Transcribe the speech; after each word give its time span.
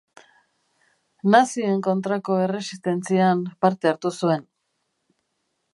Nazien 1.35 1.83
kontrako 1.89 2.39
erresistentzian 2.47 3.45
parte 3.67 3.93
hartu 3.95 4.15
zuen. 4.23 4.49